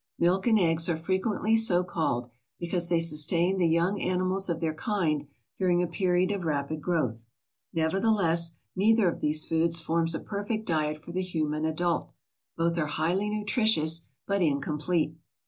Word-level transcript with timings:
Milk 0.17 0.47
and 0.47 0.57
eggs 0.57 0.89
are 0.89 0.97
frequently 0.97 1.55
so 1.55 1.83
called, 1.83 2.27
because 2.57 2.89
they 2.89 2.99
sustain 2.99 3.59
the 3.59 3.67
young 3.69 4.01
animals 4.01 4.49
of 4.49 4.59
their 4.59 4.73
kind 4.73 5.27
during 5.59 5.79
a 5.83 5.87
period 5.87 6.31
of 6.31 6.43
rapid 6.43 6.81
growth. 6.81 7.27
Nevertheless, 7.71 8.53
neither 8.75 9.07
of 9.07 9.21
these 9.21 9.45
foods 9.47 9.79
forms 9.79 10.15
a 10.15 10.19
perfect 10.19 10.65
diet 10.65 11.05
for 11.05 11.11
the 11.11 11.21
human 11.21 11.65
adult. 11.65 12.09
Both 12.57 12.79
are 12.79 12.87
highly 12.87 13.29
nutritious, 13.29 14.01
but 14.25 14.41
incomplete. 14.41 15.13